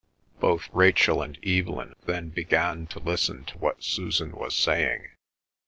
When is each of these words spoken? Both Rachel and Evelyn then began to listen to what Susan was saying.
Both 0.39 0.67
Rachel 0.73 1.21
and 1.21 1.37
Evelyn 1.45 1.93
then 2.07 2.29
began 2.29 2.87
to 2.87 2.97
listen 2.97 3.45
to 3.45 3.57
what 3.59 3.83
Susan 3.83 4.31
was 4.31 4.55
saying. 4.55 5.09